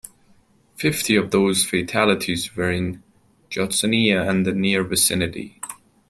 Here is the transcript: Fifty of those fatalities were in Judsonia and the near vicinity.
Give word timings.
Fifty 0.77 1.15
of 1.15 1.29
those 1.29 1.63
fatalities 1.63 2.55
were 2.55 2.71
in 2.71 3.03
Judsonia 3.51 4.27
and 4.27 4.47
the 4.47 4.51
near 4.51 4.83
vicinity. 4.83 5.61